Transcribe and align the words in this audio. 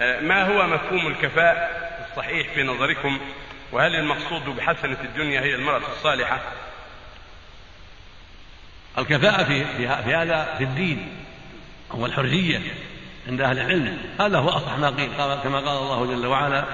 آه، 0.00 0.20
ما 0.20 0.42
هو 0.42 0.66
مفهوم 0.66 1.06
الكفاء 1.06 1.88
الصحيح 2.10 2.54
في 2.54 2.62
نظركم؟ 2.62 3.20
وهل 3.72 3.94
المقصود 3.94 4.44
بحسنة 4.44 4.96
الدنيا 5.04 5.40
هي 5.40 5.54
المرأة 5.54 5.82
الصالحة؟ 5.96 6.40
الكفاءة 8.98 9.44
في, 9.44 9.64
في, 9.64 10.02
في 10.04 10.14
هذا 10.14 10.54
في 10.58 10.64
الدين 10.64 11.08
هو 11.92 12.06
الحرية 12.06 12.60
عند 13.28 13.40
أهل 13.40 13.58
العلم. 13.58 13.98
هذا 14.20 14.38
هو 14.38 14.48
أصح 14.48 14.78
ما 14.78 14.90
قيل 14.90 15.10
كما 15.16 15.58
قال 15.58 15.82
الله 15.82 16.06
جل 16.06 16.26
وعلا 16.26 16.64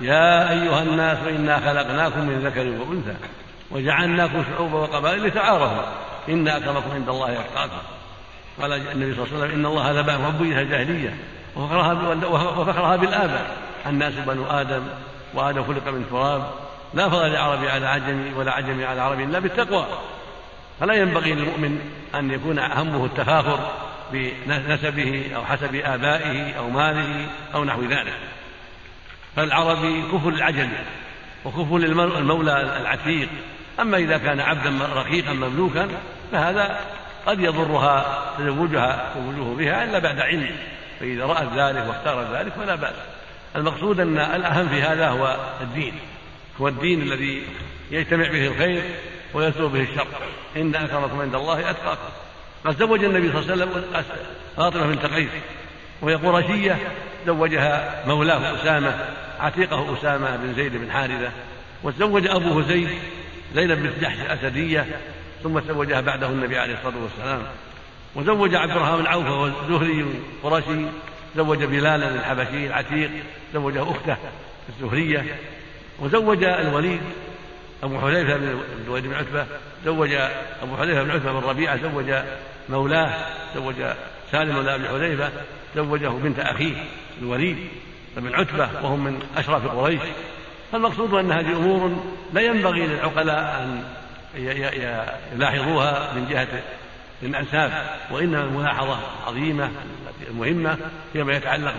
يا 0.00 0.50
أيها 0.50 0.82
الناس 0.82 1.18
إنا 1.28 1.60
خلقناكم 1.60 2.20
من 2.20 2.38
ذكر 2.38 2.66
وأنثى 2.66 3.14
وجعلناكم 3.70 4.44
شعوبا 4.50 4.78
وقبائل 4.78 5.26
لتعارفوا. 5.26 5.82
إن 6.28 6.48
أكرمكم 6.48 6.90
عند 6.90 7.08
الله 7.08 7.40
أتقاكم. 7.40 7.82
قال 8.60 8.72
النبي 8.72 9.14
صلى 9.14 9.24
الله 9.24 9.34
عليه 9.34 9.44
وسلم 9.44 9.50
إن 9.50 9.66
الله 9.66 10.00
ذبح 10.00 10.14
ربيها 10.14 10.60
الجاهلية. 10.60 11.16
وفخرها 11.56 12.96
بالآباء 12.96 13.56
الناس 13.86 14.14
بنو 14.14 14.46
آدم 14.46 14.82
وآدم 15.34 15.64
خلق 15.64 15.88
من 15.88 16.06
تراب. 16.10 16.50
لا 16.94 17.08
فضل 17.08 17.32
لعربي 17.32 17.70
على 17.70 17.86
عجمي 17.86 18.32
ولا 18.34 18.52
عجمي 18.52 18.84
على 18.84 19.00
عربي 19.00 19.24
إلا 19.24 19.38
بالتقوى. 19.38 19.86
فلا 20.80 20.94
ينبغي 20.94 21.32
للمؤمن 21.32 21.78
أن 22.14 22.30
يكون 22.30 22.58
همه 22.58 23.04
التفاخر 23.04 23.58
بنسبه 24.12 25.30
أو 25.36 25.44
حسب 25.44 25.74
آبائه 25.74 26.52
أو 26.58 26.70
ماله 26.70 27.26
أو 27.54 27.64
نحو 27.64 27.82
ذلك. 27.82 28.14
فالعربي 29.36 30.02
كفر 30.12 30.28
العجمي 30.28 30.78
وكفر 31.44 31.78
للمولى 31.78 32.60
العتيق. 32.80 33.28
أما 33.80 33.96
إذا 33.96 34.18
كان 34.18 34.40
عبدا 34.40 34.72
رقيقا 34.94 35.32
مملوكا 35.32 35.88
فهذا 36.32 36.80
قد 37.26 37.40
يضرها 37.40 38.22
تزوجها 38.38 39.12
تزوجه 39.14 39.56
بها 39.56 39.84
إلا 39.84 39.98
بعد 39.98 40.20
علم. 40.20 40.56
فإذا 41.02 41.24
رأت 41.24 41.48
ذلك 41.56 41.88
واختارت 41.88 42.26
ذلك 42.32 42.52
فلا 42.52 42.74
بأس. 42.74 42.94
المقصود 43.56 44.00
أن 44.00 44.18
الأهم 44.18 44.68
في 44.68 44.82
هذا 44.82 45.08
هو 45.08 45.36
الدين. 45.60 45.94
هو 46.60 46.68
الدين 46.68 47.02
الذي 47.02 47.42
يجتمع 47.90 48.28
به 48.28 48.46
الخير 48.46 48.82
ويسوء 49.34 49.68
به 49.68 49.82
الشر. 49.82 50.06
إن 50.56 50.74
أكرمكم 50.74 51.20
عند 51.20 51.34
الله 51.34 51.70
أتقاكم. 51.70 52.10
قد 52.64 52.78
زوج 52.78 53.04
النبي 53.04 53.32
صلى 53.32 53.40
الله 53.40 53.52
عليه 53.52 53.72
وسلم 53.72 54.04
فاطمة 54.56 54.86
بنت 54.86 55.06
قيس 55.06 55.30
وهي 56.02 56.14
قرشية 56.14 56.78
زوجها 57.26 58.04
مولاه 58.06 58.62
أسامة 58.62 58.94
عتيقه 59.40 59.98
أسامة 59.98 60.36
بن 60.36 60.54
زيد 60.54 60.76
بن 60.76 60.90
حارثة 60.90 61.30
وتزوج 61.82 62.26
أبوه 62.26 62.62
زيد 62.62 62.88
زينب 63.54 63.78
بن 63.78 63.92
جحش 64.00 64.20
الأسدية 64.20 65.00
ثم 65.42 65.58
تزوجها 65.58 66.00
بعده 66.00 66.26
النبي 66.26 66.58
عليه 66.58 66.74
الصلاة 66.74 67.02
والسلام. 67.02 67.42
وزوج 68.14 68.54
عبد 68.54 68.70
الرحمن 68.70 68.98
بن 68.98 69.06
عوف 69.06 69.26
وهو 69.26 69.50
زهري 69.68 70.04
قرشي 70.42 70.86
زوج 71.36 71.64
بلالا 71.64 72.08
الحبشي 72.08 72.66
العتيق 72.66 73.10
زوجه 73.54 73.82
أخته 73.82 74.16
الزهرية 74.68 75.38
وزوج 75.98 76.44
الوليد 76.44 77.00
أبو 77.82 78.00
حذيفة 78.00 78.36
بن 78.36 78.60
الوليد 78.84 79.06
بن 79.06 79.14
عتبة 79.14 79.46
زوج 79.84 80.12
أبو 80.62 80.76
حذيفة 80.76 81.02
بن 81.02 81.10
عتبة 81.10 81.32
بن 81.32 81.46
ربيعة 81.46 81.76
زوج 81.76 82.14
مولاه 82.68 83.14
زوج 83.54 83.74
سالم 84.32 84.54
مولى 84.54 84.74
أبي 84.74 84.88
حذيفة 84.88 85.30
زوجه 85.76 86.08
بنت 86.08 86.38
أخيه 86.38 86.84
الوليد 87.22 87.56
بن 88.16 88.34
عتبة 88.34 88.68
وهم 88.82 89.04
من 89.04 89.22
أشراف 89.36 89.66
قريش. 89.66 90.00
فالمقصود 90.72 91.14
أن 91.14 91.32
هذه 91.32 91.56
أمور 91.56 92.04
لا 92.32 92.40
ينبغي 92.40 92.86
للعقلاء 92.86 93.62
أن 93.62 93.84
يلاحظوها 95.32 96.14
من 96.14 96.28
جهة 96.30 96.62
الأنساب 97.22 97.72
وإنما 98.10 98.44
الملاحظة 98.44 98.98
العظيمة 99.22 99.70
المهمة 100.30 100.78
هي 101.14 101.24
ما 101.24 101.32
يتعلق 101.32 101.74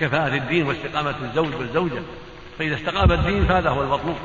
بكفاءة 0.00 0.34
الدين 0.34 0.66
واستقامة 0.66 1.14
الزوج 1.22 1.54
والزوجة. 1.54 2.02
فإذا 2.58 2.74
استقام 2.74 3.12
الدين 3.12 3.46
فهذا 3.46 3.70
هو 3.70 3.82
المطلوب. 3.82 4.16